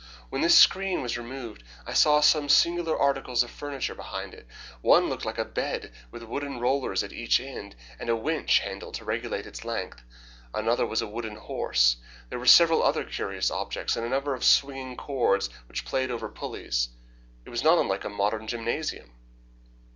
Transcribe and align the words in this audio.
When 0.31 0.41
this 0.41 0.57
screen 0.57 1.03
was 1.03 1.15
removed 1.15 1.63
I 1.85 1.93
saw 1.93 2.21
some 2.21 2.49
singular 2.49 2.97
articles 2.99 3.43
of 3.43 3.51
furniture 3.51 3.93
behind 3.93 4.33
it. 4.33 4.47
One 4.81 5.09
looked 5.09 5.25
like 5.25 5.37
a 5.37 5.45
bed 5.45 5.93
with 6.09 6.23
wooden 6.23 6.59
rollers 6.59 7.03
at 7.03 7.13
each 7.13 7.39
end, 7.39 7.75
and 7.99 8.09
a 8.09 8.15
winch 8.15 8.61
handle 8.61 8.91
to 8.93 9.05
regulate 9.05 9.45
its 9.45 9.63
length. 9.63 10.01
Another 10.55 10.87
was 10.87 11.03
a 11.03 11.07
wooden 11.07 11.35
horse. 11.35 11.97
There 12.31 12.39
were 12.39 12.47
several 12.47 12.81
other 12.81 13.03
curious 13.03 13.51
objects, 13.51 13.95
and 13.95 14.03
a 14.03 14.09
number 14.09 14.33
of 14.33 14.43
swinging 14.43 14.97
cords 14.97 15.51
which 15.67 15.85
played 15.85 16.09
over 16.09 16.29
pulleys. 16.29 16.89
It 17.45 17.51
was 17.51 17.63
not 17.63 17.77
unlike 17.77 18.03
a 18.03 18.09
modern 18.09 18.47
gymnasium. 18.47 19.11